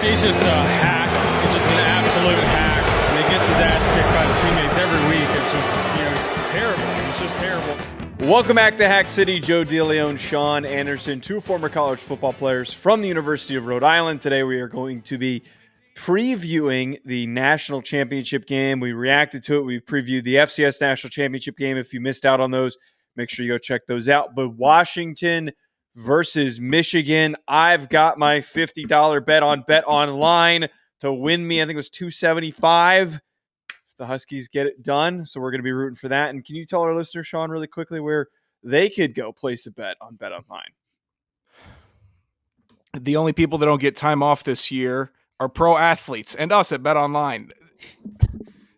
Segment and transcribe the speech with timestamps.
[0.00, 0.50] He's just a
[0.80, 2.82] hack, He's just an absolute hack.
[3.10, 5.28] And he gets his ass kicked by his teammates every week.
[5.28, 7.10] It's just, you know, it's terrible.
[7.10, 8.26] It's just terrible.
[8.30, 9.40] Welcome back to Hack City.
[9.40, 14.22] Joe DeLeone, Sean Anderson, two former college football players from the University of Rhode Island.
[14.22, 15.42] Today we are going to be
[15.94, 18.80] previewing the national championship game.
[18.80, 19.64] We reacted to it.
[19.66, 21.76] We previewed the FCS national championship game.
[21.76, 22.78] If you missed out on those,
[23.16, 24.34] make sure you go check those out.
[24.34, 25.50] But Washington
[26.00, 27.36] versus Michigan.
[27.46, 30.68] I've got my $50 bet on Bet Online
[31.00, 31.60] to win me.
[31.60, 33.20] I think it was 275.
[33.98, 35.26] The Huskies get it done.
[35.26, 36.30] So we're going to be rooting for that.
[36.30, 38.28] And can you tell our listeners, Sean, really quickly where
[38.62, 40.70] they could go place a bet on Bet Online?
[42.98, 46.72] The only people that don't get time off this year are pro athletes and us
[46.72, 47.50] at Bet Online.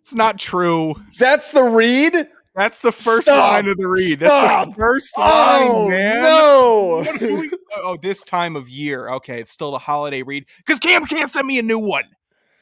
[0.00, 0.96] It's not true.
[1.18, 2.28] That's the read.
[2.54, 3.52] That's the first Stop.
[3.52, 4.20] line of the read.
[4.20, 4.66] Stop.
[4.66, 6.22] That's the first Oh line, man.
[6.22, 7.06] no!
[7.20, 9.08] We- oh, this time of year.
[9.08, 12.04] Okay, it's still the holiday read because Cam can't send me a new one.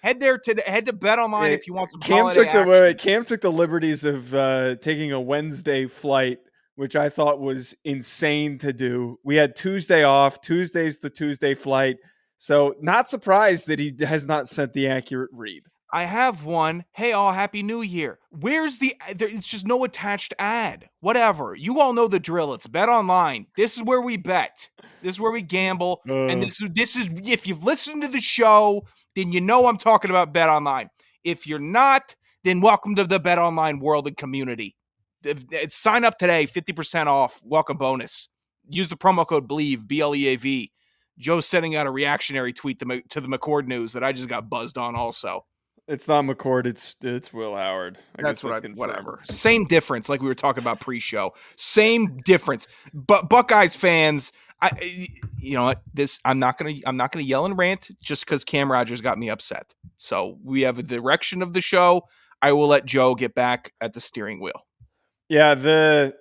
[0.02, 2.00] Head there to head to Bet Online Yeah, if you want some.
[2.00, 6.38] Cam took the wait, wait, Cam took the liberties of uh, taking a Wednesday flight,
[6.76, 9.18] which I thought was insane to do.
[9.24, 10.40] We had Tuesday off.
[10.40, 11.96] Tuesday's the Tuesday flight,
[12.38, 15.64] so not surprised that he has not sent the accurate read.
[15.92, 16.84] I have one.
[16.92, 18.18] Hey, all, happy new year.
[18.30, 20.88] Where's the there, it's just no attached ad.
[21.00, 21.54] Whatever.
[21.56, 22.54] You all know the drill.
[22.54, 23.46] It's bet online.
[23.56, 24.68] This is where we bet.
[25.02, 26.00] This is where we gamble.
[26.06, 29.66] and Uh, this is this is if you've listened to the show, then you know
[29.66, 30.90] I'm talking about bet online.
[31.24, 34.76] If you're not, then welcome to the bet online world and community.
[35.24, 38.28] If- Sign up today, 50% off, welcome bonus.
[38.68, 40.70] Use the promo code BLEAV, B L E A V.
[41.18, 44.48] Joe's sending out a reactionary tweet to, to the McCord news that I just got
[44.48, 45.44] buzzed on also.
[45.90, 46.66] It's not McCord.
[46.66, 47.98] It's it's Will Howard.
[48.16, 49.20] I That's guess what I, whatever.
[49.24, 51.34] Same difference, like we were talking about pre-show.
[51.56, 52.66] Same difference.
[52.94, 54.70] But Buckeyes fans, I
[55.38, 55.82] you know what?
[55.92, 59.18] This I'm not gonna I'm not gonna yell and rant just because Cam Rogers got
[59.18, 59.74] me upset.
[59.96, 62.02] So we have a direction of the show.
[62.40, 64.66] I will let Joe get back at the steering wheel.
[65.28, 66.16] Yeah, the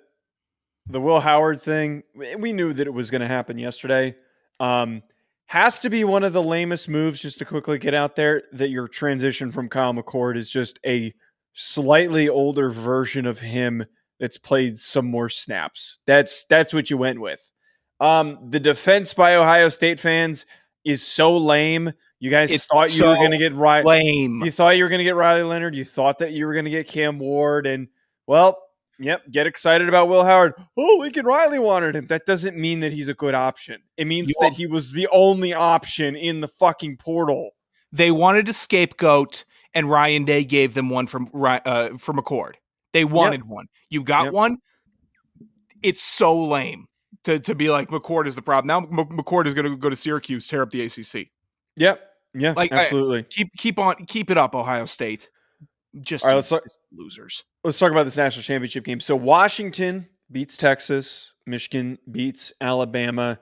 [0.88, 4.16] the Will Howard thing, we- we knew that it was going to happen yesterday.
[4.58, 5.02] Um,
[5.50, 8.70] has to be one of the lamest moves just to quickly get out there that
[8.70, 11.12] your transition from Kyle McCord is just a
[11.54, 13.84] slightly older version of him
[14.20, 15.98] that's played some more snaps.
[16.06, 17.42] That's that's what you went with.
[17.98, 20.46] Um, the defense by Ohio State fans
[20.84, 21.94] is so lame.
[22.20, 23.84] You guys It's thought you were going to get right.
[23.84, 24.44] Lame.
[24.44, 25.74] You thought you were going to get Riley Leonard.
[25.74, 27.66] You thought that you were going to get Cam Ward.
[27.66, 27.88] And,
[28.28, 28.62] well,
[29.00, 30.54] yep, get excited about Will Howard.
[30.76, 32.06] Oh, Lincoln Riley wanted him.
[32.06, 33.80] That doesn't mean that he's a good option.
[33.96, 37.50] It means You that he was the only option in the fucking portal.
[37.92, 39.44] They wanted a scapegoat,
[39.74, 42.54] and Ryan Day gave them one from uh, from McCord.
[42.92, 43.66] They wanted one.
[43.88, 44.32] You got Yep.
[44.32, 44.58] one.
[45.82, 46.86] It's so lame
[47.24, 48.66] to to be like McCord is the problem.
[48.66, 51.28] Now M- McCord is going to go to Syracuse, tear up the ACC.
[51.76, 52.00] Yep.
[52.34, 53.24] Yeah, Like, I- absolutely.
[53.24, 55.30] Keep keep on keep it up, Ohio State.
[56.00, 56.62] Just All right, let's talk,
[56.92, 57.44] losers.
[57.64, 59.00] let's talk about this national championship game.
[59.00, 63.40] So Washington beats Texas, Michigan beats Alabama.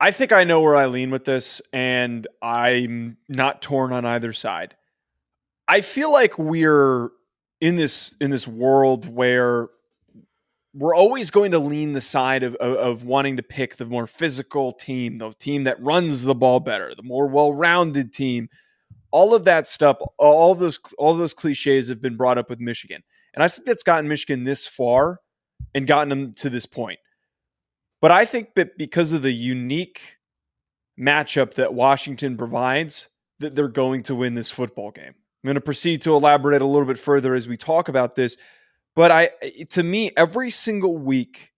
[0.00, 4.32] I think I know where I lean with this, and I'm not torn on either
[4.32, 4.76] side.
[5.66, 7.10] I feel like we're
[7.60, 9.68] in this in this world where
[10.74, 14.06] we're always going to lean the side of, of, of wanting to pick the more
[14.06, 18.48] physical team, the team that runs the ball better, the more well-rounded team.
[19.10, 23.02] All of that stuff, all those all those cliches have been brought up with Michigan.
[23.34, 25.20] And I think that's gotten Michigan this far
[25.74, 26.98] and gotten them to this point.
[28.00, 30.18] But I think that because of the unique
[30.98, 33.08] matchup that Washington provides,
[33.40, 35.14] that they're going to win this football game.
[35.14, 38.36] I'm going to proceed to elaborate a little bit further as we talk about this.
[38.94, 39.30] But I
[39.70, 41.52] to me, every single week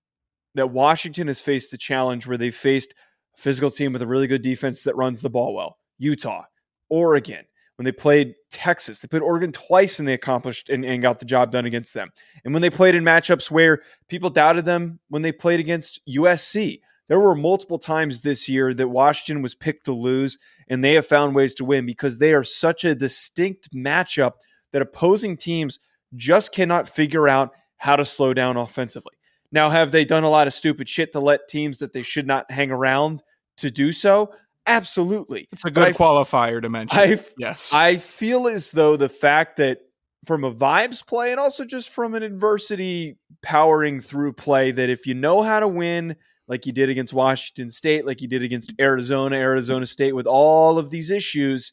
[0.55, 2.95] that Washington has faced a challenge where they've faced
[3.39, 6.45] a physical team with a really good defense that runs the ball well, Utah,
[6.91, 7.45] Oregon,
[7.77, 11.25] when they played Texas, they played Oregon twice and they accomplished and, and got the
[11.25, 12.11] job done against them.
[12.45, 16.81] And when they played in matchups where people doubted them when they played against USC,
[17.09, 21.07] there were multiple times this year that Washington was picked to lose and they have
[21.07, 24.35] found ways to win because they are such a distinct matchup
[24.73, 25.79] that opposing teams
[26.15, 29.15] just cannot figure out how to slow down offensively.
[29.53, 32.27] Now, have they done a lot of stupid shit to let teams that they should
[32.27, 33.23] not hang around
[33.57, 34.33] to do so?
[34.71, 35.49] Absolutely.
[35.53, 36.99] It's a good I- qualifier to mention.
[36.99, 37.73] I yes.
[37.75, 39.81] I feel as though the fact that
[40.27, 45.07] from a vibes play and also just from an adversity powering through play, that if
[45.07, 46.15] you know how to win,
[46.47, 50.79] like you did against Washington State, like you did against Arizona, Arizona State, with all
[50.79, 51.73] of these issues,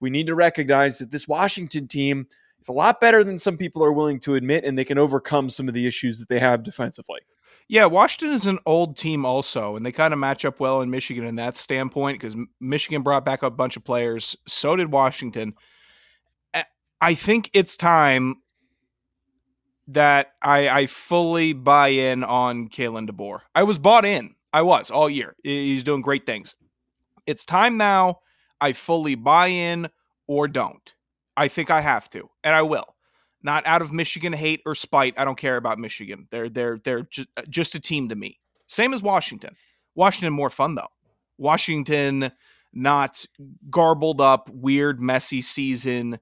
[0.00, 2.26] we need to recognize that this Washington team
[2.60, 5.50] is a lot better than some people are willing to admit, and they can overcome
[5.50, 7.20] some of the issues that they have defensively.
[7.68, 10.90] Yeah, Washington is an old team also, and they kind of match up well in
[10.90, 14.36] Michigan in that standpoint because Michigan brought back a bunch of players.
[14.46, 15.54] So did Washington.
[17.00, 18.36] I think it's time
[19.88, 23.40] that I, I fully buy in on Kalen DeBoer.
[23.54, 24.34] I was bought in.
[24.52, 25.36] I was all year.
[25.44, 26.56] He's doing great things.
[27.26, 28.20] It's time now.
[28.60, 29.88] I fully buy in
[30.26, 30.92] or don't.
[31.36, 32.96] I think I have to, and I will.
[33.42, 35.14] Not out of Michigan hate or spite.
[35.16, 36.26] I don't care about Michigan.
[36.30, 38.40] They're they're they're just, uh, just a team to me.
[38.66, 39.56] Same as Washington.
[39.94, 40.88] Washington more fun though.
[41.38, 42.32] Washington
[42.72, 43.24] not
[43.70, 46.18] garbled up, weird, messy season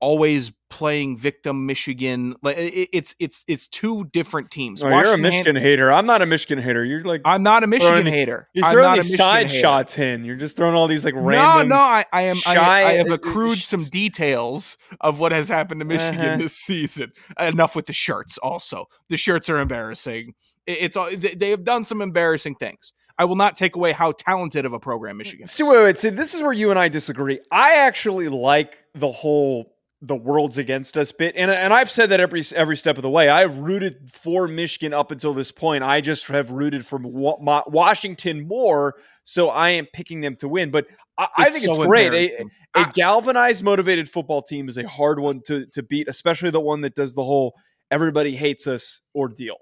[0.00, 2.34] always playing victim Michigan.
[2.42, 4.82] Like it's it's it's two different teams.
[4.82, 5.90] Oh, you're a Michigan hater.
[5.92, 6.84] I'm not a Michigan hater.
[6.84, 8.48] You're like I'm not a Michigan hater.
[8.52, 9.60] You're throwing these side hater.
[9.60, 10.24] shots in.
[10.24, 11.68] You're just throwing all these like random.
[11.68, 12.36] No, no, I, I am.
[12.36, 16.36] Shy, I, I, have accrued some details of what has happened to Michigan uh-huh.
[16.36, 17.12] this season.
[17.40, 18.38] Enough with the shirts.
[18.38, 20.34] Also, the shirts are embarrassing.
[20.66, 22.92] It's all they have done some embarrassing things.
[23.20, 25.50] I will not take away how talented of a program Michigan is.
[25.50, 25.98] See, wait, wait.
[25.98, 27.40] See, this is where you and I disagree.
[27.50, 31.34] I actually like the whole the world's against us bit.
[31.36, 33.28] And and I've said that every every step of the way.
[33.28, 35.82] I've rooted for Michigan up until this point.
[35.82, 40.70] I just have rooted for Washington more, so I am picking them to win.
[40.70, 40.86] But
[41.16, 42.12] I, I think so it's great.
[42.12, 42.44] A,
[42.80, 46.82] a, galvanized, motivated football team is a hard one to to beat, especially the one
[46.82, 47.54] that does the whole
[47.90, 49.56] "everybody hates us" ordeal.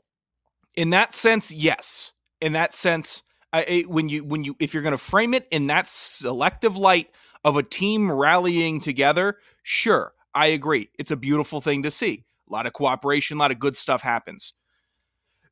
[0.75, 2.13] In that sense, yes.
[2.43, 3.23] In that sense,
[3.55, 7.09] I, when you when you if you're going to frame it in that selective light
[7.43, 10.91] of a team rallying together, sure I agree.
[10.99, 12.25] It's a beautiful thing to see.
[12.49, 14.53] A lot of cooperation, a lot of good stuff happens.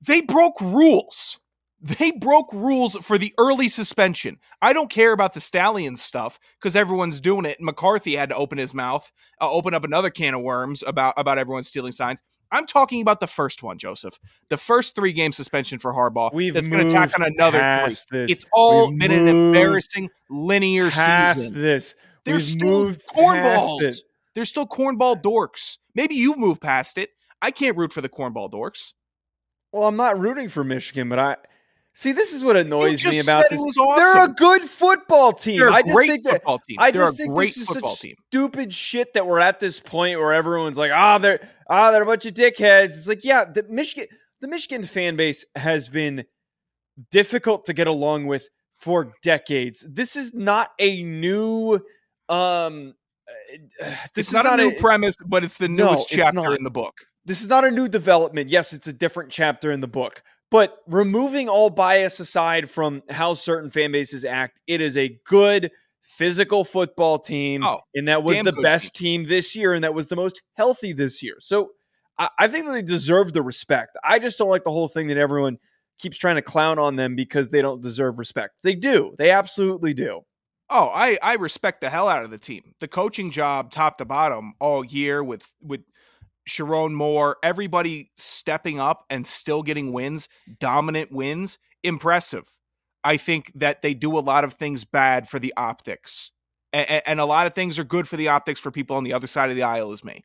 [0.07, 1.41] They broke rules.
[1.81, 4.39] They broke rules for the early suspension.
[4.63, 7.61] I don't care about the Stalions stuff because everyone's doing it.
[7.61, 9.11] McCarthy had to open his mouth,
[9.41, 12.23] uh, open up another can of worms about about everyone stealing signs.
[12.51, 14.19] I'm talking about the first one, Joseph.
[14.49, 16.33] The first three game suspension for Harbaugh.
[16.33, 17.97] We've that's going to tack on another three.
[18.11, 18.31] This.
[18.31, 21.61] It's all We've been an embarrassing linear season.
[21.61, 21.97] This.
[22.25, 23.99] There's We've still cornballs.
[24.35, 25.79] They're still cornball dorks.
[25.95, 27.11] Maybe you've moved past it.
[27.41, 28.93] I can't root for the cornball dorks.
[29.73, 31.37] Well, I'm not rooting for Michigan, but I
[31.95, 32.13] see.
[32.13, 33.61] This is what annoys me about this.
[33.61, 33.97] Awesome.
[33.97, 35.59] They're a good football team.
[35.59, 36.77] They're a I just great think football team.
[36.79, 38.15] I They're just think great this is such team.
[38.29, 41.93] stupid shit that we're at this point where everyone's like, "Ah, oh, they're ah, oh,
[41.93, 44.07] they're a bunch of dickheads." It's like, yeah, the Michigan,
[44.41, 46.25] the Michigan fan base has been
[47.11, 49.85] difficult to get along with for decades.
[49.93, 51.81] This is not a new
[52.29, 52.95] um
[53.79, 56.55] this it's is not, not a new a, premise, but it's the newest no, chapter
[56.55, 56.95] in the book.
[57.25, 58.51] This is not a new development.
[58.51, 60.23] Yes, it's a different chapter in the book.
[60.51, 65.71] But removing all bias aside from how certain fan bases act, it is a good
[66.01, 67.65] physical football team.
[67.65, 69.23] Oh, and that was the best team.
[69.23, 69.29] team.
[69.29, 71.37] this year, and that was the most healthy this year.
[71.41, 71.71] So
[72.19, 73.97] I, I think that they deserve the respect.
[74.05, 75.59] I just don't like the whole thing that everyone
[75.99, 78.55] keeps trying to clown on them because they don't deserve respect.
[78.63, 79.15] They do.
[79.19, 80.23] They absolutely do.
[80.77, 82.75] Oh, I I respect the hell out of the team.
[82.81, 85.83] The coaching job, top to bottom, all year with with
[86.49, 90.29] Sherrone Moore, everybody stepping up and still getting wins,
[90.59, 92.59] dominant wins, impressive.
[93.05, 96.33] I think that they do a lot of things bad for the optics,
[96.73, 99.13] and, and a lot of things are good for the optics for people on the
[99.13, 100.25] other side of the aisle as me.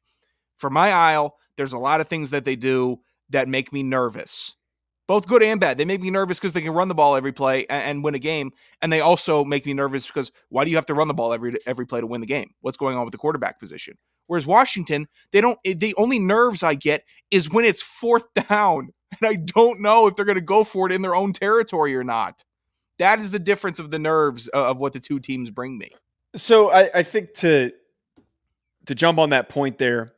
[0.57, 4.55] For my aisle, there's a lot of things that they do that make me nervous
[5.09, 5.79] both good and bad.
[5.79, 8.13] They make me nervous because they can run the ball every play and, and, win
[8.13, 11.07] a game, and they also make me nervous because why do you have to run
[11.07, 12.51] the ball every every play to win the game?
[12.61, 13.97] What's going on with the quarterback position?
[14.27, 15.57] Whereas Washington, they don't.
[15.65, 20.05] Eh, the only nerves I get is when it's fourth down, and I don't know
[20.05, 22.43] if they're going to go for it in their own territory or not.
[22.99, 25.89] That is the difference of the nerves uh, of what the two teams bring me.
[26.35, 27.71] So I, I think to
[28.85, 30.13] to jump on that point there,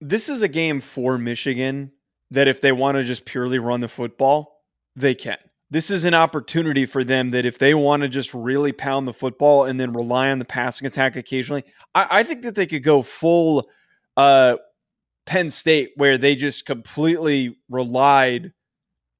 [0.00, 1.92] this is a game for Michigan
[2.30, 4.62] that if they want to just purely run the football,
[4.94, 5.38] they can.
[5.70, 9.12] This is an opportunity for them that if they want to just really pound the
[9.12, 11.64] football and then rely on the passing attack occasionally,
[11.94, 13.68] I, I think that they could go full
[14.16, 14.56] uh,
[15.26, 18.52] Penn State where they just completely relied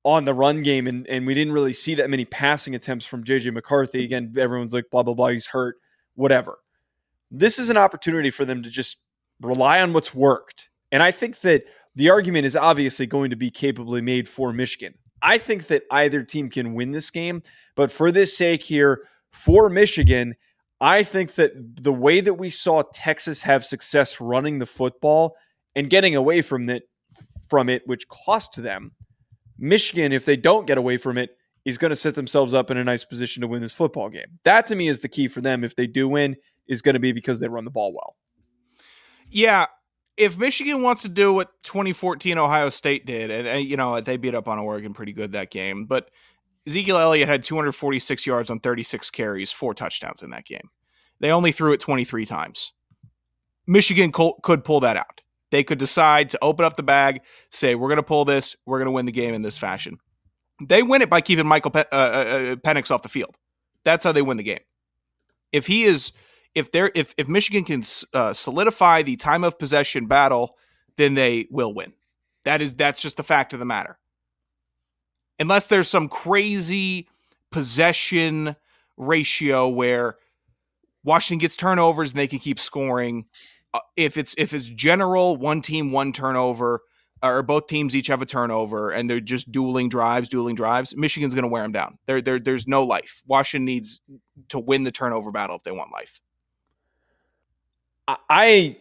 [0.05, 3.25] on the run game and, and we didn't really see that many passing attempts from
[3.25, 4.05] JJ McCarthy.
[4.05, 5.77] Again, everyone's like, blah, blah, blah, he's hurt,
[6.15, 6.59] whatever.
[7.33, 8.99] This is an opportunity for them to just
[9.41, 10.69] rely on what's worked.
[10.93, 11.65] And I think that
[11.97, 14.95] the argument is obviously going to be capably made for Michigan.
[15.23, 17.43] I think that either team can win this game,
[17.75, 20.37] but for this sake here, for Michigan,
[20.81, 25.37] I think that the way that we saw Texas have success running the football
[25.75, 26.85] and getting away from it
[27.49, 28.93] from it, which cost them,
[29.59, 31.31] Michigan, if they don't get away from it,
[31.65, 34.39] is going to set themselves up in a nice position to win this football game.
[34.45, 35.65] That to me is the key for them.
[35.65, 36.37] If they do win,
[36.69, 38.17] is going to be because they run the ball well.
[39.31, 39.67] Yeah,
[40.17, 44.17] if Michigan wants to do what 2014 Ohio State did, and, and, you know they
[44.17, 46.11] beat up on Oregon pretty good that game, but
[46.67, 50.69] Ezekiel Elliott had 246 yards on 36 carries, four touchdowns in that game.
[51.21, 52.73] They only threw it 23 times.
[53.67, 55.21] Michigan could pull that out.
[55.51, 57.21] They could decide to open up the bag,
[57.51, 59.99] say, we're going to pull this, we're going to win the game in this fashion.
[60.61, 63.37] They win it by keeping Michael Pe- uh, uh, uh, Penix off the field.
[63.85, 64.61] That's how they win the game.
[65.53, 66.13] If he is,
[66.57, 67.83] if they're, if if Michigan can
[68.15, 70.57] uh, solidify the time of possession battle,
[70.97, 71.93] then they will win.
[72.45, 73.99] That is that's just the fact of the matter.
[75.39, 77.09] Unless there's some crazy
[77.53, 78.57] possession
[78.97, 80.17] ratio where
[81.05, 83.27] Washington gets turnovers and they can keep scoring.
[83.75, 86.81] Uh, if it's if it's general one team one turnover
[87.23, 91.35] or both teams each have a turnover and they're just dueling drives, dueling drives, Michigan's
[91.35, 91.99] going to wear them down.
[92.07, 93.23] There, there, there's no life.
[93.27, 94.01] Washington needs
[94.49, 96.21] to win the turnover battle if they want life.
[98.09, 98.77] I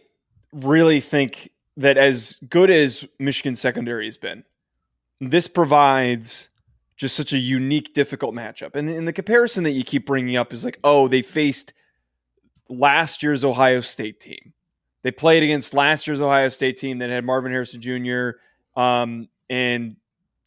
[0.52, 4.44] really think that as good as Michigan's secondary has been,
[5.20, 6.48] this provides
[6.96, 8.74] just such a unique, difficult matchup.
[8.74, 11.72] And, and the comparison that you keep bringing up is like, oh, they faced
[12.68, 14.52] last year's Ohio State team.
[15.02, 18.38] They played against last year's Ohio State team that had Marvin Harrison Jr.
[18.80, 19.96] Um, and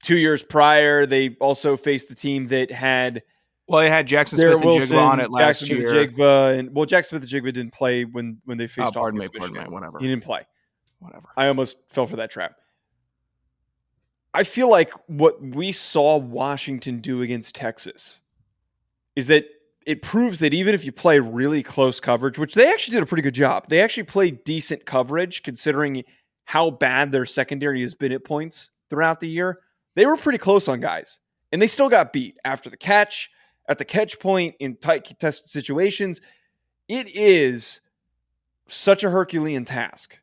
[0.04, 3.24] two years prior, they also faced the team that had.
[3.70, 5.90] Well, they had Jaxon Smith-Njigba on it last Jaxon year.
[5.90, 8.90] Smith-Njigba and well, Jaxon Smith-Njigba didn't play when when they faced.
[8.96, 10.00] Oh, pardon me, pardon me, whatever.
[10.00, 10.46] He didn't play.
[10.98, 11.30] Whatever.
[11.38, 12.56] I almost fell for that trap.
[14.34, 18.22] I feel like what we saw Washington do against Texas
[19.16, 19.46] is that
[19.86, 23.06] it proves that even if you play really close coverage, which they actually did a
[23.06, 26.04] pretty good job, they actually played decent coverage considering
[26.46, 29.60] how bad their secondary has been at points throughout the year.
[29.96, 31.20] They were pretty close on guys,
[31.52, 33.32] and they still got beat after the catch,
[33.70, 36.20] at the catch point in tight contested situations.
[36.90, 37.82] It is
[38.68, 40.20] such a Herculean task.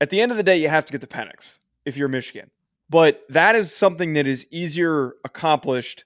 [0.00, 2.50] At the end of the day, you have to get the Penix if you're Michigan.
[2.90, 6.04] But that is something that is easier accomplished.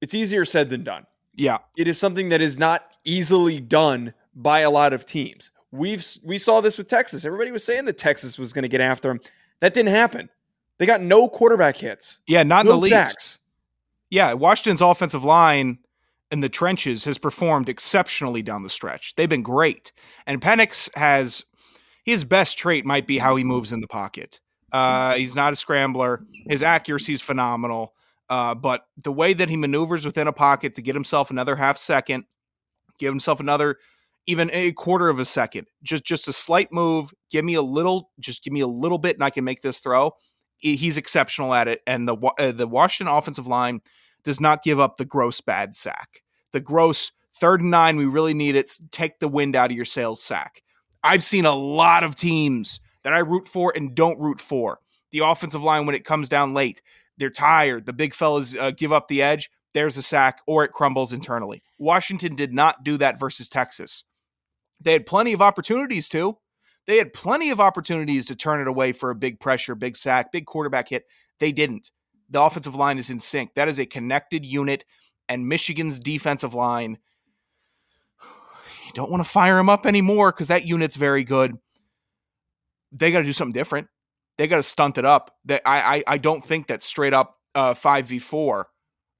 [0.00, 1.06] It's easier said than done.
[1.34, 1.58] Yeah.
[1.76, 5.50] It is something that is not easily done by a lot of teams.
[5.70, 7.24] We've we saw this with Texas.
[7.24, 9.20] Everybody was saying that Texas was going to get after them.
[9.60, 10.30] That didn't happen.
[10.78, 12.20] They got no quarterback hits.
[12.26, 12.94] Yeah, not no in the least.
[12.94, 13.38] sacks.
[14.10, 15.78] Yeah, Washington's offensive line
[16.30, 19.14] in the trenches has performed exceptionally down the stretch.
[19.16, 19.92] They've been great.
[20.26, 21.44] And Penix has
[22.04, 24.40] his best trait might be how he moves in the pocket.
[24.72, 26.22] Uh, he's not a scrambler.
[26.48, 27.94] His accuracy is phenomenal.
[28.28, 31.78] Uh, but the way that he maneuvers within a pocket to get himself another half
[31.78, 32.24] second,
[32.98, 33.78] give himself another
[34.28, 38.10] even a quarter of a second, just just a slight move, give me a little,
[38.20, 40.12] just give me a little bit, and I can make this throw.
[40.58, 43.80] He's exceptional at it, and the uh, the Washington offensive line
[44.24, 46.22] does not give up the gross bad sack,
[46.52, 47.96] the gross third and nine.
[47.96, 48.70] We really need it.
[48.90, 50.62] Take the wind out of your sails sack.
[51.04, 54.80] I've seen a lot of teams that I root for and don't root for.
[55.12, 56.82] The offensive line, when it comes down late,
[57.16, 57.86] they're tired.
[57.86, 59.50] The big fellas uh, give up the edge.
[59.74, 61.62] There's a sack, or it crumbles internally.
[61.78, 64.04] Washington did not do that versus Texas.
[64.80, 66.36] They had plenty of opportunities to.
[66.88, 70.32] They had plenty of opportunities to turn it away for a big pressure, big sack,
[70.32, 71.04] big quarterback hit.
[71.38, 71.92] They didn't.
[72.30, 73.54] The offensive line is in sync.
[73.54, 74.84] That is a connected unit,
[75.28, 76.98] and Michigan's defensive line.
[78.86, 81.56] You don't want to fire them up anymore because that unit's very good
[82.92, 83.88] they got to do something different.
[84.36, 85.36] They got to stunt it up.
[85.46, 88.68] That I, I I don't think that straight up uh, five v four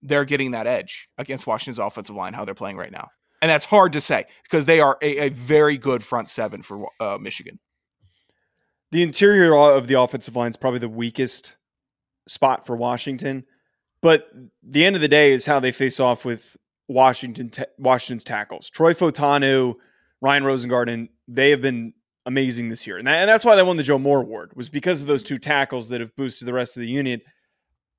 [0.03, 3.09] they're getting that edge against Washington's offensive line how they're playing right now,
[3.41, 6.89] and that's hard to say because they are a, a very good front seven for
[7.01, 7.59] uh, Michigan.
[8.91, 11.57] The interior of the offensive line is probably the weakest
[12.27, 13.45] spot for Washington,
[14.01, 14.29] but
[14.63, 16.57] the end of the day is how they face off with
[16.89, 18.71] Washington Washington's tackles.
[18.71, 19.75] Troy Fautanu,
[20.21, 21.93] Ryan Rosengarten, they have been
[22.25, 22.99] amazing this year.
[22.99, 25.23] And, that, and that's why they won the Joe Moore Award, was because of those
[25.23, 27.23] two tackles that have boosted the rest of the unit.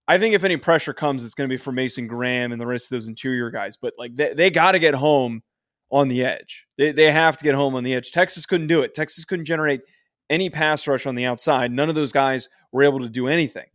[0.09, 2.65] I think if any pressure comes, it's going to be for Mason Graham and the
[2.65, 3.77] rest of those interior guys.
[3.77, 5.43] But like they, they got to get home
[5.91, 6.65] on the edge.
[6.79, 8.11] They, they have to get home on the edge.
[8.11, 8.95] Texas couldn't do it.
[8.95, 9.81] Texas couldn't generate
[10.27, 11.71] any pass rush on the outside.
[11.71, 13.67] None of those guys were able to do anything.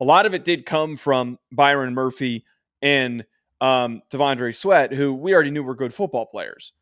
[0.00, 2.44] A lot of it did come from Byron Murphy
[2.80, 3.24] and
[3.60, 6.72] um, T'Vondre Sweat, who we already knew were good football players.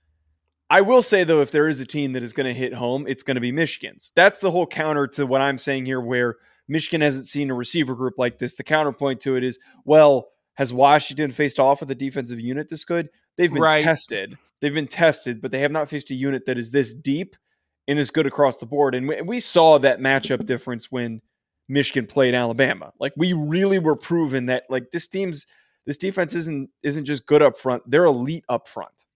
[0.69, 3.07] I will say though, if there is a team that is going to hit home,
[3.09, 4.13] it's going to be Michigan's.
[4.15, 6.37] That's the whole counter to what I'm saying here, where
[6.71, 8.55] Michigan hasn't seen a receiver group like this.
[8.55, 12.85] The counterpoint to it is, well, has Washington faced off with a defensive unit this
[12.85, 13.11] good?
[13.37, 13.85] They've been right.
[13.85, 14.39] tested.
[14.61, 17.35] They've been tested, but they have not faced a unit that is this deep
[17.89, 18.95] and this good across the board.
[18.95, 21.21] And we, we saw that matchup difference when
[21.69, 22.93] Michigan played Alabama.
[23.01, 25.47] Like we really were proven that like this team's
[25.87, 29.07] this defense isn't isn't just good up front; they're elite up front.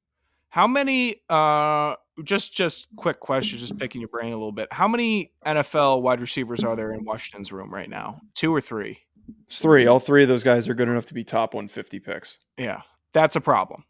[0.48, 4.72] How many uh just just quick question, just picking your brain a little bit.
[4.72, 8.20] How many NFL wide receivers are there in Washington's room right now?
[8.34, 9.00] Two or three?
[9.46, 9.86] It's three.
[9.86, 12.38] All three of those guys are good enough to be top 150 picks.
[12.56, 13.84] Yeah, that's a problem.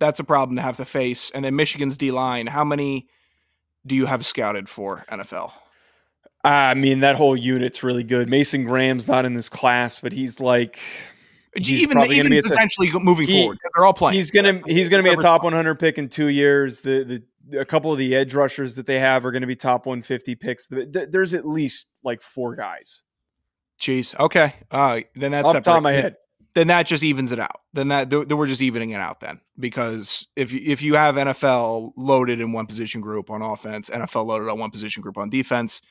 [0.00, 1.30] That's a problem to have to face.
[1.30, 2.46] And then Michigan's D line.
[2.46, 3.08] How many
[3.86, 5.52] do you have scouted for NFL?
[6.44, 8.28] I mean, that whole unit's really good.
[8.28, 10.78] Mason Graham's not in this class, but he's like
[11.56, 13.58] He's even even potentially t- moving he, forward.
[13.74, 14.16] They're all playing.
[14.16, 16.80] He's gonna he's gonna be a top 100 pick in two years.
[16.80, 17.22] The the
[17.56, 20.34] a couple of the edge rushers that they have are going to be top 150
[20.36, 20.68] picks.
[20.68, 23.02] There's at least like four guys.
[23.80, 24.18] Jeez.
[24.18, 24.54] Okay.
[24.70, 26.16] Uh, then that's off the top of my head.
[26.54, 27.60] Then that just evens it out.
[27.72, 29.20] Then that then we're just evening it out.
[29.20, 33.90] Then because if you, if you have NFL loaded in one position group on offense,
[33.90, 35.82] NFL loaded on one position group on defense,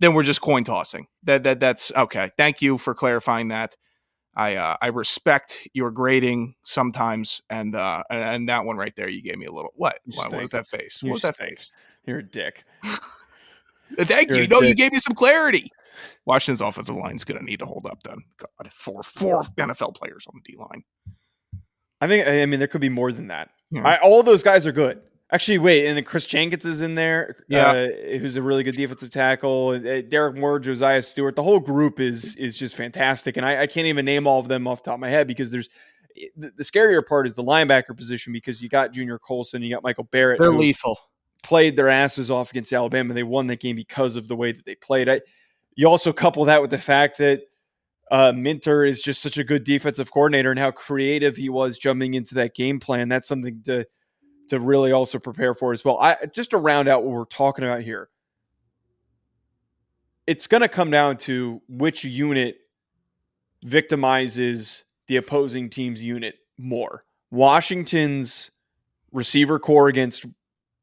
[0.00, 1.06] then we're just coin tossing.
[1.22, 2.30] That that that's okay.
[2.36, 3.76] Thank you for clarifying that.
[4.40, 9.20] I uh, I respect your grading sometimes, and uh, and that one right there, you
[9.20, 10.00] gave me a little what?
[10.06, 11.02] What, what was that face?
[11.02, 11.72] What was that face?
[12.06, 12.64] You're a dick.
[13.98, 14.48] Thank You're you.
[14.48, 14.70] No, dick.
[14.70, 15.70] you gave me some clarity.
[16.24, 18.02] Washington's offensive line is going to need to hold up.
[18.02, 20.84] Then, God, four four NFL players on the D line.
[22.00, 22.26] I think.
[22.26, 23.50] I mean, there could be more than that.
[23.70, 23.86] Yeah.
[23.86, 25.02] I, all those guys are good.
[25.32, 27.36] Actually, wait, and then Kris Jenkins is in there.
[27.48, 29.68] Yeah, uh, who's a really good defensive tackle.
[29.68, 31.36] Uh, Derrick Moore, Josaiah Stewart.
[31.36, 34.48] The whole group is is just fantastic, and I, I, can't even name all of
[34.48, 35.68] them off the top of my head because there's
[36.16, 39.72] eh, the, the, scarier part is the linebacker position because you got Junior Colson, you
[39.72, 40.40] got Michael Barrett.
[40.40, 40.98] They're lethal.
[41.44, 43.14] Played their asses off against Alabama.
[43.14, 45.08] They won that game because of the way that they played.
[45.08, 45.20] I,
[45.76, 47.42] you also couple that with the fact that
[48.10, 52.14] uh, Minter is just such a good defensive coordinator and how creative he was jumping
[52.14, 53.08] into that game plan.
[53.08, 53.86] That's something to
[54.50, 55.98] to really also prepare for as well.
[55.98, 58.08] I just to round out what we're talking about here.
[60.26, 62.58] It's going to come down to which unit
[63.64, 67.04] victimizes the opposing team's unit more.
[67.30, 68.50] Washington's
[69.12, 70.26] receiver core against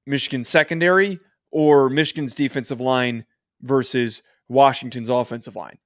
[0.06, 1.20] Michigan's secondary
[1.52, 3.26] or Michigan's defensive line
[3.62, 5.78] versus Washington's offensive line.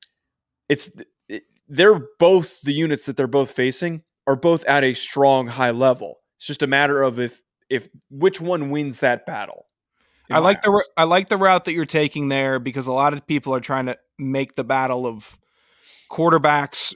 [0.69, 0.89] It's
[1.27, 5.71] it, they're both the units that they're both facing are both at a strong high
[5.71, 6.19] level.
[6.37, 9.65] It's just a matter of if if which one wins that battle.
[10.29, 13.25] I like the I like the route that you're taking there because a lot of
[13.27, 15.37] people are trying to make the battle of
[16.09, 16.93] quarterbacks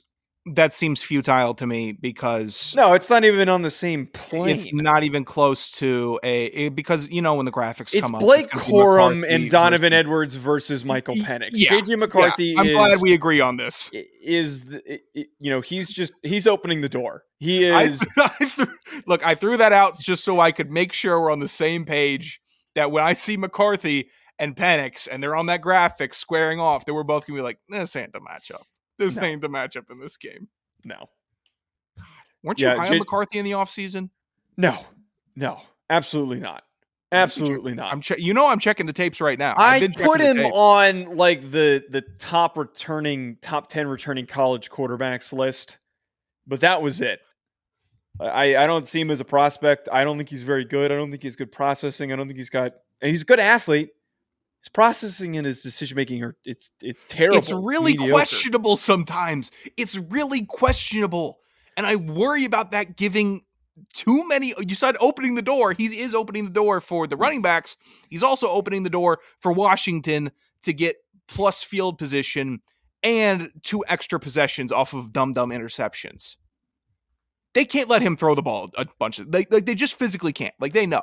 [0.53, 4.49] that seems futile to me because no, it's not even on the same plane.
[4.49, 8.11] It's not even close to a, a because you know when the graphics it's come
[8.11, 11.49] Blake up, it's Blake Corum and Donovan versus, Edwards versus Michael Penix.
[11.53, 12.45] Yeah, JJ McCarthy.
[12.45, 13.89] Yeah, I'm is, glad we agree on this.
[14.21, 17.23] Is the, you know he's just he's opening the door.
[17.39, 18.05] He is.
[18.17, 18.67] I, I threw,
[19.05, 21.85] look, I threw that out just so I could make sure we're on the same
[21.85, 22.41] page.
[22.75, 26.93] That when I see McCarthy and Penix and they're on that graphic squaring off, that
[26.93, 28.63] we're both gonna be like, this ain't the matchup.
[28.97, 29.23] This no.
[29.23, 30.47] ain't the matchup in this game.
[30.83, 31.09] No.
[31.97, 32.05] God.
[32.43, 34.09] Weren't you yeah, high J- on McCarthy in the offseason?
[34.57, 34.77] No.
[35.35, 35.61] No.
[35.89, 36.63] Absolutely not.
[37.11, 37.93] Absolutely not.
[37.93, 39.53] I'm che- you know I'm checking the tapes right now.
[39.57, 45.77] I put him on like the the top returning top 10 returning college quarterbacks list.
[46.47, 47.21] But that was it.
[48.19, 49.89] I, I don't see him as a prospect.
[49.91, 50.91] I don't think he's very good.
[50.91, 52.13] I don't think he's good processing.
[52.13, 53.89] I don't think he's got he's a good athlete
[54.65, 57.37] his processing and his decision making are it's it's terrible.
[57.37, 59.51] It's really it's questionable sometimes.
[59.77, 61.37] It's really questionable.
[61.77, 63.41] And I worry about that giving
[63.93, 65.73] too many you said opening the door.
[65.73, 67.77] He is opening the door for the running backs.
[68.09, 70.31] He's also opening the door for Washington
[70.63, 70.95] to get
[71.27, 72.61] plus field position
[73.03, 76.37] and two extra possessions off of dumb dumb interceptions.
[77.55, 80.33] They can't let him throw the ball a bunch of like, like they just physically
[80.33, 80.53] can't.
[80.59, 81.01] Like they know.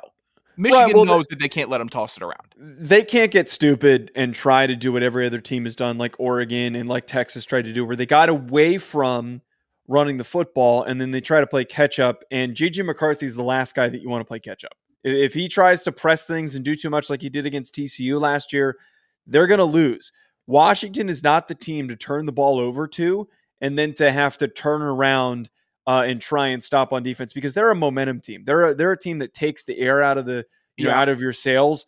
[0.55, 2.53] Michigan right, well, knows that they can't let them toss it around.
[2.55, 6.15] They can't get stupid and try to do what every other team has done, like
[6.19, 9.41] Oregon and like Texas tried to do, where they got away from
[9.87, 12.23] running the football and then they try to play catch up.
[12.29, 14.77] And JJ McCarthy is the last guy that you want to play catch up.
[15.03, 18.21] If he tries to press things and do too much like he did against TCU
[18.21, 18.77] last year,
[19.25, 20.11] they're going to lose.
[20.45, 23.27] Washington is not the team to turn the ball over to
[23.59, 25.49] and then to have to turn around
[25.87, 28.43] uh, and try and stop on defense because they're a momentum team.
[28.45, 30.45] They're a, they're a team that takes the air out of the
[30.77, 30.91] you yeah.
[30.91, 31.85] know out of your sails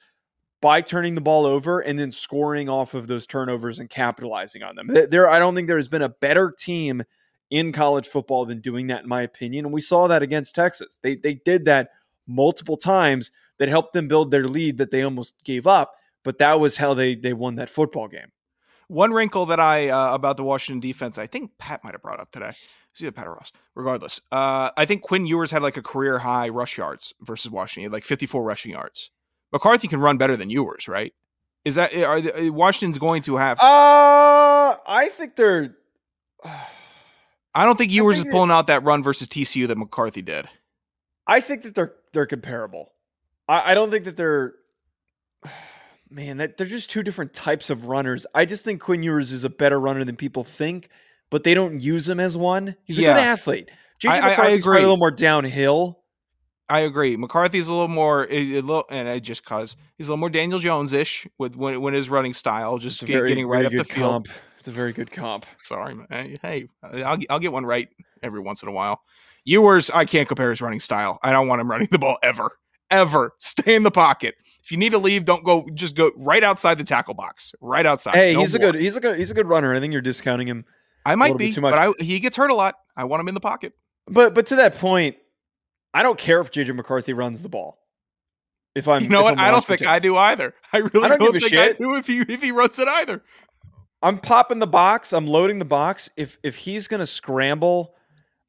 [0.61, 4.75] by turning the ball over and then scoring off of those turnovers and capitalizing on
[4.75, 4.89] them.
[5.09, 7.03] There, I don't think there's been a better team
[7.51, 9.65] in college football than doing that, in my opinion.
[9.65, 10.99] And we saw that against Texas.
[11.01, 11.89] They they did that
[12.27, 15.93] multiple times that helped them build their lead that they almost gave up.
[16.23, 18.31] But that was how they they won that football game.
[18.87, 22.19] One wrinkle that I uh, about the Washington defense, I think Pat might have brought
[22.19, 22.53] up today,
[22.95, 23.51] See the Pat Ross.
[23.75, 27.91] Regardless, uh, I think Quinn Ewers had like a career high rush yards versus Washington,
[27.91, 29.11] like 54 rushing yards.
[29.51, 31.13] McCarthy can run better than Ewers, right?
[31.65, 33.59] Is that are the, Washington's going to have?
[33.59, 35.75] Uh, I think they're.
[37.53, 40.47] I don't think Ewers think is pulling out that run versus TCU that McCarthy did.
[41.27, 42.91] I think that they're they're comparable.
[43.47, 44.53] I, I don't think that they're
[46.09, 48.25] man, that they're just two different types of runners.
[48.33, 50.89] I just think Quinn Ewers is a better runner than people think,
[51.35, 52.77] but they don't use him as one.
[52.85, 53.13] He's a Yeah.
[53.15, 53.69] good athlete.
[53.99, 54.77] JJ I- I- I McCarthy's probably agree.
[54.77, 55.99] a little more downhill.
[56.69, 57.17] I agree.
[57.17, 60.29] McCarthy's a little more, a, a little, and I just cause he's a little more
[60.29, 63.73] Daniel Jones ish with when, when his running style, just get- very, getting right up
[63.73, 64.27] the field.
[64.27, 64.27] comp.
[64.59, 65.45] It's a very good comp.
[65.57, 66.37] Sorry, man.
[66.41, 67.89] Hey, I'll I'll get one right
[68.23, 69.01] every once in a while.
[69.43, 71.19] Ewers, I can't compare his running style.
[71.21, 72.49] I don't want him running the ball ever,
[72.89, 73.33] ever.
[73.39, 74.35] Stay in the pocket.
[74.63, 75.67] If you need to leave, don't go.
[75.75, 78.15] Just go right outside the tackle box, right outside.
[78.15, 79.75] Hey, No he's a good he's a good he's a good runner.
[79.75, 80.65] I think you're discounting him.
[81.05, 81.73] I might be, too much.
[81.73, 82.75] but I, he gets hurt a lot.
[82.97, 83.73] I want him in the pocket.
[84.07, 85.17] But but to that point,
[85.93, 87.79] I don't care if JJ McCarthy runs the ball.
[88.75, 89.33] If I'm you know what?
[89.33, 90.53] I'm I don't think I do either.
[90.73, 91.75] I really I don't don't, think shit.
[91.75, 93.23] I do if he if he runs it either.
[94.01, 95.13] I'm popping the box.
[95.13, 96.09] I'm loading the box.
[96.17, 97.95] If if he's gonna scramble,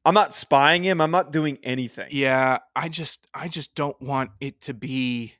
[0.05, 0.99] I'm not spying him.
[0.99, 2.09] I'm not doing anything.
[2.11, 5.33] Yeah, I just I just don't want it to be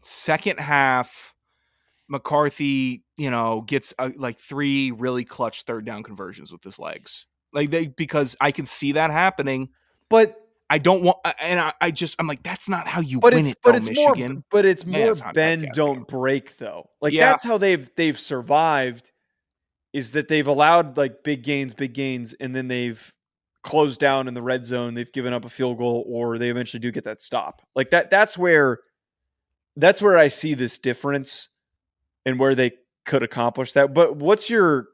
[0.00, 1.34] second half
[2.08, 7.26] McCarthy, you know, gets uh, like three really clutch third down conversions with his legs.
[7.52, 9.70] Like they because I can see that happening.
[10.08, 13.32] But I don't want and I, I just I'm like that's not how you but
[13.32, 14.32] win it's it but though, it's Michigan.
[14.34, 16.90] more but it's more on bend don't break though.
[17.00, 17.30] Like Yeah.
[17.30, 19.12] that's how they've they've survived
[19.92, 23.12] is that they've allowed like big gains, big gains, and then they've
[23.62, 24.94] closed down in the red zone.
[24.94, 27.62] They've given up a field goal, or they eventually do get that stop.
[27.74, 28.10] Like that.
[28.10, 28.80] That's where
[29.76, 31.48] that's where I see this difference
[32.26, 32.72] and where they
[33.06, 33.94] could accomplish that.
[33.94, 34.88] But what's your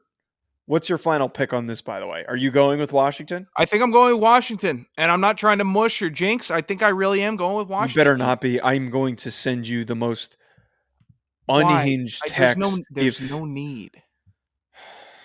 [0.67, 1.81] what's your final pick on this?
[1.81, 3.47] By the way, are you going with Washington?
[3.57, 6.49] I think I'm going with Washington, and I'm not trying to mush or jinx.
[6.51, 7.99] I think I really am going with You Washington.
[7.99, 8.61] better not be.
[8.61, 10.37] I'm going to send you the most
[11.47, 11.61] Why?
[11.61, 12.59] unhinged I- text.
[12.59, 14.01] There's no, there's if, no need.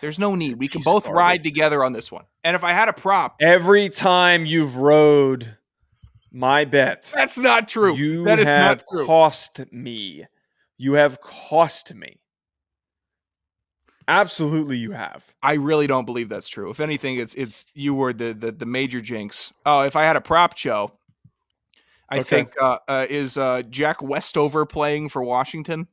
[0.01, 0.59] There's no need.
[0.59, 1.19] We can both garbage.
[1.19, 2.25] ride together on this one.
[2.45, 5.57] And if I had a prop, every time you've rode
[6.31, 7.97] my bet, that's not true.
[7.97, 9.07] you that is have not true.
[9.07, 10.25] cost me.
[10.79, 12.21] You have cost me.
[14.07, 15.25] Absolutely, you have.
[15.43, 16.71] I really don't believe that's true.
[16.71, 19.53] If anything, it's it's you were the the, the major jinx.
[19.67, 20.93] Oh, if I had a prop show,
[22.09, 22.23] I Okay.
[22.23, 25.89] think uh, uh, is uh, Jack Westover playing for Washington.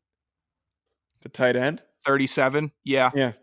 [1.24, 1.82] The tight end.
[2.06, 2.72] Thirty seven.
[2.86, 3.34] Yeah, Yeah,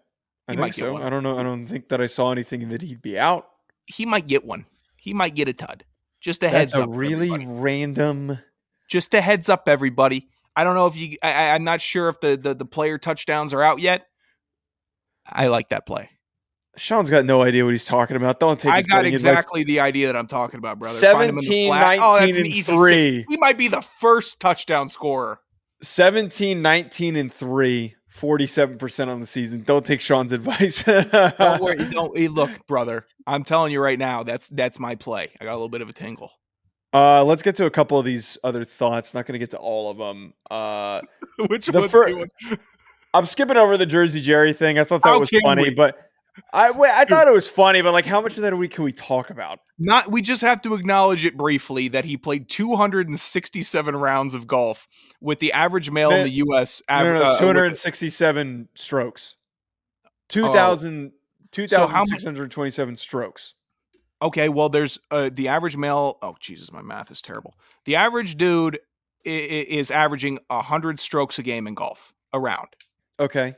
[0.49, 0.97] I He think so.
[0.97, 1.37] I don't know.
[1.39, 3.49] I don't think that I saw anything that he'd be out.
[3.87, 4.65] he might get one.
[4.97, 5.85] He might get a tud.
[6.21, 6.89] Just a That's heads a up.
[6.93, 7.47] really everybody.
[7.61, 8.39] random.
[8.89, 10.29] just a heads up, everybody.
[10.55, 11.17] I don't know if you.
[11.23, 14.07] I, I'm not sure if the, the the player touchdowns are out yet.
[15.27, 16.11] I like that play.
[16.77, 18.41] Sean's got no idea what he's talking about.
[18.41, 18.73] Don't take.
[18.73, 19.31] I got betting advice.
[19.31, 20.95] exactly the idea that I'm talking about, brother.
[20.95, 21.99] Find him in the 17, flat.
[22.01, 23.19] Oh, that's 19, an and three.
[23.19, 23.27] six.
[23.29, 25.41] He might be the first touchdown scorer.
[25.83, 29.65] 17, 19, and 3, 47% on the season.
[29.65, 30.85] Don't take Sean's advice.
[30.85, 31.85] Don't worry.
[31.91, 33.07] Don't look, brother.
[33.27, 34.23] I'm telling you right now.
[34.23, 35.31] That's that's my play.
[35.41, 36.31] I got a little bit of a tingle.
[36.95, 39.15] Uh, let's get to a couple of these other thoughts.
[39.15, 40.35] Not going to get to all of them.
[40.51, 41.01] Uh,
[41.49, 42.27] Which The one's fir-?
[43.15, 44.79] I'm skipping over the Jersey Jerry thing.
[44.79, 45.71] I thought that How was funny, we?
[45.75, 46.09] but
[46.55, 48.85] I wait, I thought it was funny, but like, how much of that week can
[48.85, 49.59] we talk about?
[49.79, 50.11] Not.
[50.11, 54.89] We just have to acknowledge it briefly that he played 267 rounds of golf
[55.21, 56.83] with the average male in the U.S.
[56.89, 59.37] No, no, no, uh, 267 strokes.
[60.29, 61.67] 2,000, Oh.
[61.67, 63.55] So how mu- 2,627 strokes.
[64.23, 66.17] Okay, well, there's uh, the average male.
[66.23, 67.55] Oh, Jesus, my math is terrible.
[67.85, 68.79] The average dude
[69.25, 72.69] is averaging hundred strokes a game in golf around.
[73.19, 73.57] Okay.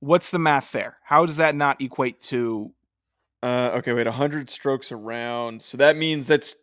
[0.00, 0.98] What's the math there?
[1.02, 2.72] How does that not equate to?
[3.42, 5.62] Uh, okay, wait, 100 strokes around.
[5.62, 6.56] So that means that's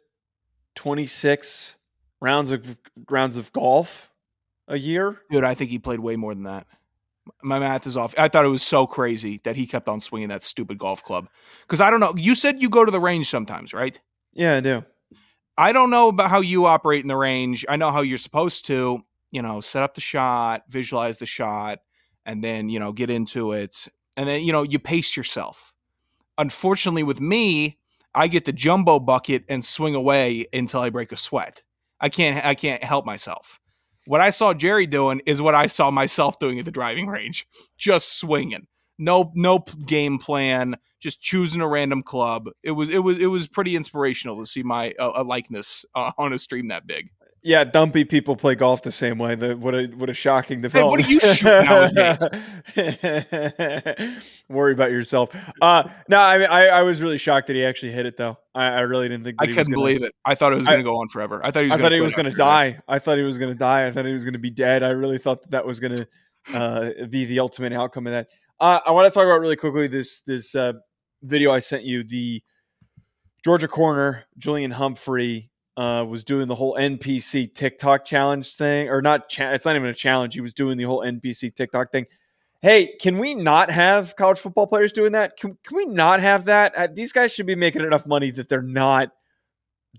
[0.75, 1.75] 26
[2.19, 2.77] rounds of
[3.09, 4.11] rounds of golf
[4.67, 5.19] a year.
[5.31, 6.67] Dude, I think he played way more than that.
[7.41, 8.13] My math is off.
[8.17, 11.29] I thought it was so crazy that he kept on swinging that stupid golf club.
[11.61, 12.13] Because I don't know.
[12.17, 13.99] You said you go to the range sometimes, right?
[14.33, 14.83] Yeah, I do.
[15.57, 17.65] I don't know about how you operate in the range.
[17.69, 21.79] I know how you're supposed to, you know, set up the shot, visualize the shot,
[22.25, 23.87] and then, you know, get into it.
[24.17, 25.73] And then, you know, you pace yourself.
[26.37, 27.77] Unfortunately, with me,
[28.15, 31.63] I get the jumbo bucket and swing away until I break a sweat.
[31.99, 33.59] I can't I can't help myself.
[34.05, 37.47] What I saw Jerry doing is what I saw myself doing at the driving range,
[37.77, 38.67] just swinging.
[38.99, 42.49] No no game plan, just choosing a random club.
[42.63, 46.11] It was it was it was pretty inspirational to see my uh, a likeness uh,
[46.17, 47.09] on a stream that big.
[47.45, 49.35] Yeah, dumpy people play golf the same way.
[49.35, 51.07] The, what a what a shocking Hey, development.
[51.09, 51.43] what are you shoot
[52.77, 54.23] nowadays?
[54.49, 55.35] Worry about yourself.
[55.61, 58.37] Uh, no, I mean, I, I was really shocked that he actually hit it though.
[58.55, 59.35] I, I really didn't think.
[59.39, 60.13] I That he was couldn't gonna- believe it.
[60.25, 61.41] I thought it was going to go on forever.
[61.43, 61.79] I thought he was.
[61.79, 62.79] I thought he was going to die.
[62.87, 63.87] I thought he was going to die.
[63.87, 64.81] I thought he was going to be dead.
[64.83, 66.07] I really thought that, that was going to
[66.53, 68.27] uh, be the ultimate outcome of that.
[68.59, 70.73] Uh, I want to talk about really quickly this this uh,
[71.23, 72.03] video I sent you.
[72.03, 72.41] The
[73.43, 79.29] Georgia corner, Julian Humphrey, uh, was doing the whole NPC TikTok challenge thing, or not?
[79.29, 80.33] Cha- it's not even a challenge.
[80.33, 82.05] He was doing the whole NPC TikTok thing.
[82.61, 85.35] Hey, can we not have college football players doing that?
[85.37, 86.73] Can, can we not have that?
[86.75, 89.09] Uh, these guys should be making enough money that they're not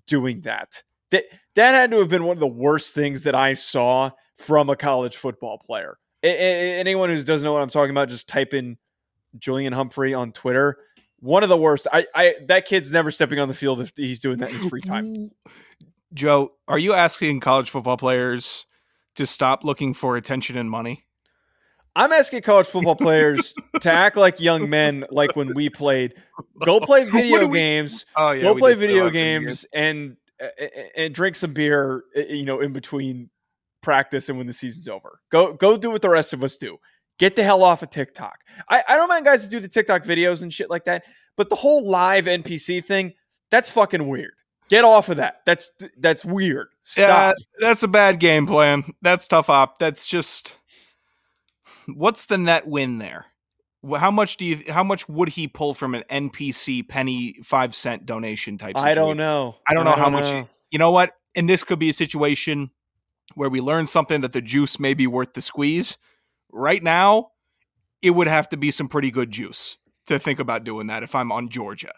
[0.06, 0.82] doing that.
[1.10, 1.24] That
[1.56, 4.76] that had to have been one of the worst things that I saw from a
[4.76, 5.98] college football player.
[6.22, 8.78] Anyone who doesn't know what I'm talking about, just type in
[9.38, 10.78] Julian Humphrey on Twitter.
[11.24, 11.86] One of the worst.
[11.90, 14.66] I, I that kid's never stepping on the field if he's doing that in his
[14.68, 15.30] free time.
[16.12, 18.66] Joe, are you asking college football players
[19.16, 21.06] to stop looking for attention and money?
[21.96, 26.12] I'm asking college football players to act like young men, like when we played.
[26.64, 28.04] Go play video do we- games.
[28.16, 29.42] Oh yeah, go play video lot for years.
[29.42, 30.16] games and
[30.96, 32.04] and drink some beer.
[32.16, 33.30] uh, You know, in between
[33.82, 35.20] practice and when the season's over.
[35.30, 36.76] Go go do what the rest of us do.
[37.18, 38.40] Get the hell off of TikTok.
[38.68, 41.04] I, I don't mind guys to do the TikTok videos and shit like that,
[41.36, 43.14] but the whole live NPC thing,
[43.50, 44.32] that's fucking weird.
[44.68, 45.42] Get off of that.
[45.44, 46.68] That's that's weird.
[46.96, 48.84] Yeah, that's a bad game plan.
[49.02, 49.78] That's tough op.
[49.78, 50.56] That's just
[51.86, 53.26] what's the net win there?
[53.96, 54.72] How much do you?
[54.72, 58.78] How much would he pull from an NPC penny five cent donation type?
[58.78, 59.56] I don't know.
[59.68, 60.48] I don't know how much- know.
[60.70, 61.12] You know what?
[61.36, 62.70] And this could be a situation
[63.34, 65.98] where we learn something that the juice may be worth the squeeze.
[66.56, 67.32] Right now,
[68.00, 71.02] it would have to be some pretty good juice to think about doing that.
[71.02, 71.92] If I'm on Georgia,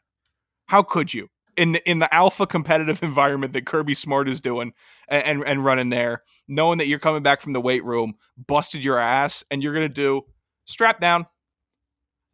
[0.64, 1.29] how could you?
[1.59, 4.73] In the, in the alpha competitive environment that Kirby Smart is doing
[5.09, 8.14] and, and and running there, knowing that you're coming back from the weight room,
[8.47, 10.23] busted your ass, and you're gonna do
[10.64, 11.27] strap down.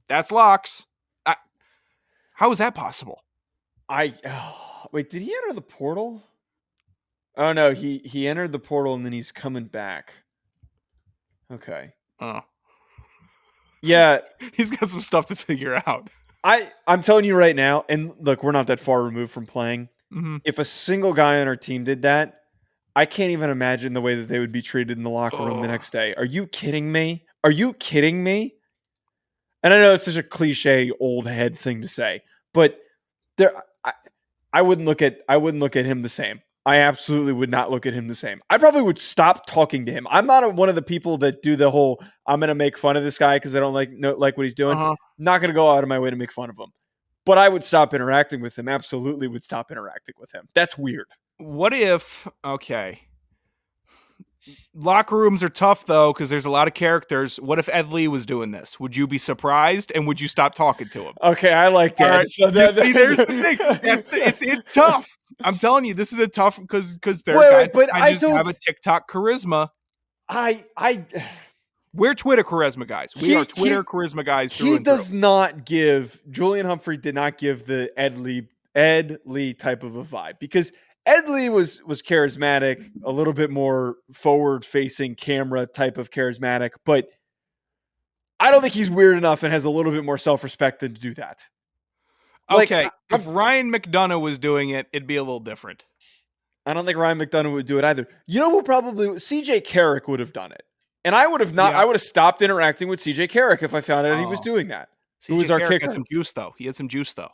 [0.07, 0.87] That's locks.
[1.27, 1.35] I,
[2.35, 3.25] how is that possible?
[3.89, 5.11] I oh, wait.
[5.11, 6.23] Did he enter the portal?
[7.37, 10.13] Oh no, he he entered the portal and then he's coming back.
[11.51, 11.95] Okay.
[12.23, 12.41] Oh,
[13.83, 14.19] Yeah,
[14.55, 16.09] he's got some stuff to figure out.
[16.45, 19.89] I I'm telling you right now, and look, we're not that far removed from playing.
[20.13, 20.41] Mhm.
[20.45, 22.41] If a single guy on our team did that,
[22.95, 25.63] I can't even imagine the way that they would be treated in the locker room
[25.63, 26.15] the next day.
[26.15, 27.25] Are you kidding me?
[27.45, 28.55] Are you kidding me?
[29.63, 32.79] And I know it's such a cliche old head thing to say, but
[33.39, 33.53] there
[33.85, 33.93] I,
[34.53, 36.41] I wouldn't look at I wouldn't look at him the same.
[36.65, 38.41] I absolutely would not look at him the same.
[38.49, 40.07] I probably would stop talking to him.
[40.11, 42.79] I'm not a, one of the people that do the whole I'm going to make
[42.79, 44.95] fun of this guy because I don't like no, like what he's doing Uh-huh.
[45.19, 46.69] not going to go out of my way to make fun of him.
[47.25, 48.69] But I would stop interacting with him.
[48.69, 50.49] Absolutely would stop interacting with him.
[50.55, 51.07] That's weird.
[51.39, 53.01] What if okay?
[54.75, 57.39] Locker rooms are tough though because there's a lot of characters.
[57.39, 58.79] What if Ed Lee was doing this?
[58.81, 61.15] Would you be surprised and would you stop talking to him?
[61.23, 62.11] Okay, I like that.
[62.11, 63.59] All right, So you that- see, there's the thing.
[63.83, 65.09] That's the, it's it's tough.
[65.45, 68.23] I'm telling you, this is a tough because because wait, guys but that I just
[68.23, 69.69] don't- have a TikTok charisma.
[70.29, 71.05] I I
[71.95, 73.15] We're Twitter charisma guys.
[73.17, 74.53] We He- are Twitter he- charisma guys.
[74.53, 74.85] He and through.
[74.85, 79.97] does not give Julian Humphrey did not give the Ed Lee Ed Lee type of
[79.97, 80.73] a vibe because
[81.05, 86.71] Ed Lee was was charismatic, a little bit more forward facing camera type of charismatic,
[86.87, 87.09] but
[88.41, 90.95] I don't think he's weird enough and has a little bit more self respect than
[90.95, 91.45] to do that.
[92.57, 95.85] Like, Okay, I- if Ryan McDonough was doing it, it'd be a little different.
[96.65, 98.07] I don't think Ryan McDonough would do it either.
[98.27, 100.63] You know who probably CJ Carrick would have done it.
[101.05, 101.81] And I would have not Yeah.
[101.81, 104.45] I would have stopped interacting with CJ Carrick if I found out he was Oh.
[104.45, 104.89] doing that.
[105.27, 105.87] Who was our Carrick kicker?
[105.87, 106.55] Had some juice though.
[106.57, 107.31] He had some juice though.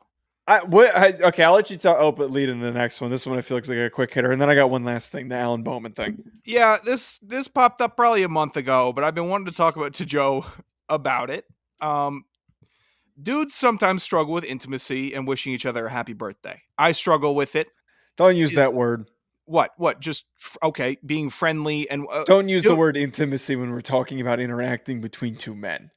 [0.47, 3.11] I, what, I okay, I'll let you talk oh, but lead in the next one.
[3.11, 4.33] This one I feel like, like a quick hitter.
[4.33, 6.23] And then I got one last thing, the Alan Bowman thing.
[6.47, 9.77] Yeah, this this popped up probably a month ago, but I've been wanting to talk
[9.77, 10.47] about to Joe
[10.89, 11.45] about it.
[11.83, 12.25] Um,
[13.21, 16.61] dudes sometimes struggle with intimacy and wishing each other a happy birthday.
[16.77, 17.69] I struggle with it.
[18.17, 19.09] Don't use that word.
[19.45, 19.71] What?
[19.77, 20.01] What?
[20.01, 20.25] Just
[20.63, 25.01] okay, being friendly and uh, Don't use the word intimacy when we're talking about interacting
[25.01, 25.91] between two men.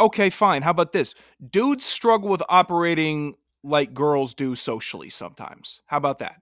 [0.00, 0.62] okay, fine.
[0.62, 1.14] How about this?
[1.50, 5.82] Dudes struggle with operating like girls do socially sometimes.
[5.86, 6.40] How about that?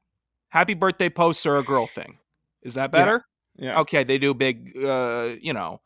[0.49, 2.19] Happy birthday posts are a girl thing.
[2.63, 3.01] Is that Yeah.
[3.01, 3.25] better?
[3.57, 3.81] Yeah.
[3.81, 5.81] Okay, they do big, uh, you know,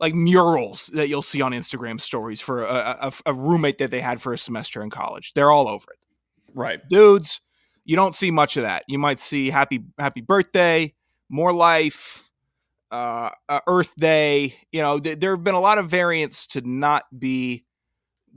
[0.00, 4.00] like murals that you'll see on Instagram stories for a, a, a roommate that they
[4.00, 5.32] had for a semester in college.
[5.34, 5.98] They're all over it.
[6.54, 6.80] Right.
[6.88, 7.40] Dudes,
[7.84, 8.84] you don't see much of that.
[8.86, 10.94] You might see happy happy birthday,
[11.28, 12.28] more life,
[12.90, 14.54] uh, uh, Earth Day.
[14.72, 17.64] You know, th- there have been a lot of variants to not be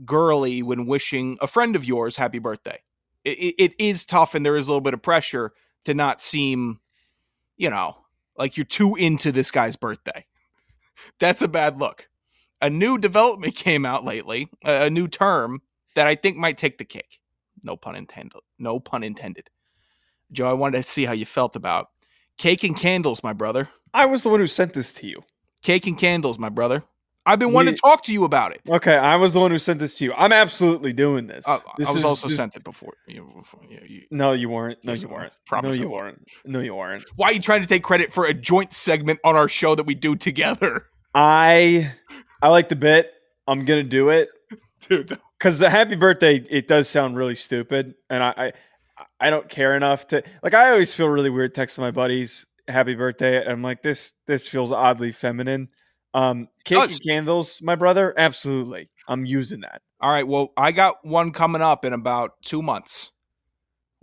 [0.05, 2.79] girly when wishing a friend of yours happy birthday.
[3.23, 5.53] It, it, it is tough, and there is a little bit of pressure
[5.85, 6.79] to not seem,
[7.57, 7.97] you know,
[8.37, 10.25] like you're too into this guy's birthday.
[11.19, 12.07] That's a bad look.
[12.61, 15.61] A new development came out lately, a, a new term
[15.95, 17.19] that I think might take the cake.
[17.63, 18.41] No pun intended.
[18.59, 19.49] No pun intended.
[20.31, 21.89] Joe, I wanted to see how you felt about
[22.37, 23.69] cake and candles, my brother.
[23.93, 25.23] I was the one who sent this to you.
[25.61, 26.83] Cake and candles, my brother.
[27.23, 28.61] I've been wanting We- to talk to you about it.
[28.67, 30.13] Okay, I was the one who sent this to you.
[30.17, 31.47] I'm absolutely doing this.
[31.47, 32.93] Uh, this I was also this- sent it before.
[33.07, 34.83] You, before you, you- No, you weren't.
[34.83, 35.33] No, you weren't.
[35.45, 36.27] Promise no, you weren't.
[36.45, 37.03] No, you weren't.
[37.17, 39.85] Why are you trying to take credit for a joint segment on our show that
[39.85, 41.93] we do together, I
[42.41, 43.11] I like the bit.
[43.47, 44.29] I'm gonna do it
[44.79, 45.17] dude?
[45.37, 49.75] because the happy birthday it does sound really stupid, and I, I I don't care
[49.75, 50.53] enough to like.
[50.53, 54.47] I always feel really weird texting my buddies happy birthday, and I'm like this this
[54.47, 55.69] feels oddly feminine.
[56.13, 56.93] Um, cake Does.
[56.93, 58.89] and candles, my brother, absolutely.
[59.07, 59.81] I'm using that.
[60.01, 60.27] All right.
[60.27, 63.11] Well, I got one coming up in about two months.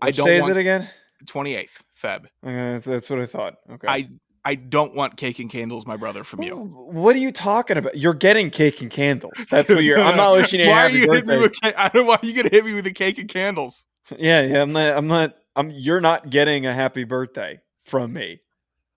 [0.01, 0.89] I Which don't day want is it again?
[1.27, 2.27] twenty eighth Feb.
[2.43, 3.55] That's, that's what I thought.
[3.71, 3.89] Okay.
[3.89, 4.09] I
[4.49, 6.57] I don't want cake and candles, my brother, from you.
[6.57, 7.99] What are you talking about?
[7.99, 9.35] You're getting cake and candles.
[9.51, 9.99] That's what you're.
[9.99, 11.69] I'm not wishing you a Why are happy you hitting me birthday.
[11.69, 11.75] with?
[11.77, 12.07] I don't.
[12.07, 13.85] Why are you gonna hit me with the cake and candles?
[14.19, 14.63] Yeah, yeah.
[14.63, 14.97] I'm not.
[14.97, 15.35] I'm not.
[15.55, 15.71] I'm.
[15.71, 18.41] You're not getting a happy birthday from me.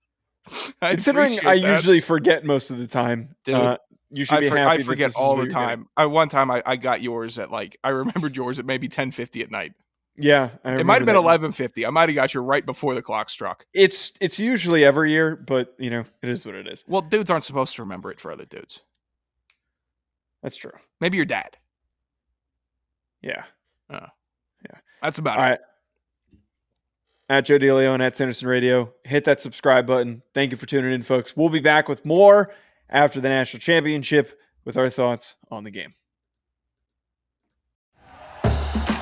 [0.81, 1.75] I Considering I that.
[1.75, 3.35] usually forget most of the time.
[3.43, 3.77] Dude, uh,
[4.09, 4.79] you should I, be for- happy.
[4.81, 5.89] I forget all the time.
[5.97, 9.11] I one time I, I got yours at like I remembered yours at maybe ten
[9.11, 9.73] fifty at night.
[10.17, 11.85] Yeah, I It might have been eleven fifty.
[11.85, 13.65] I might have got you right before the clock struck.
[13.73, 16.83] It's it's usually every year, but you know it is what it is.
[16.87, 18.81] Well, dudes aren't supposed to remember it for other dudes.
[20.43, 20.71] That's true.
[20.99, 21.57] Maybe your dad.
[23.21, 23.43] Yeah.
[23.89, 24.07] Uh,
[24.69, 24.79] yeah.
[25.01, 25.49] That's about All it.
[25.49, 25.59] right.
[27.29, 30.21] At Joe DeLeone and at Sanderson Radio, hit that subscribe button.
[30.33, 31.37] Thank you for tuning in, folks.
[31.37, 32.53] We'll be back with more
[32.89, 35.93] after the national championship with our thoughts on the game.